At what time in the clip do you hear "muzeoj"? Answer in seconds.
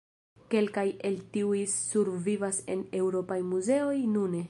3.55-3.97